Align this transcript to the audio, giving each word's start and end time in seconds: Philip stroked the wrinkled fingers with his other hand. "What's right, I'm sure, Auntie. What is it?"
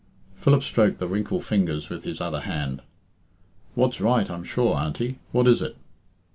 Philip 0.35 0.63
stroked 0.63 0.97
the 0.97 1.07
wrinkled 1.07 1.45
fingers 1.45 1.91
with 1.91 2.05
his 2.05 2.19
other 2.19 2.39
hand. 2.39 2.81
"What's 3.75 4.01
right, 4.01 4.31
I'm 4.31 4.43
sure, 4.43 4.75
Auntie. 4.75 5.19
What 5.31 5.45
is 5.45 5.61
it?" 5.61 5.77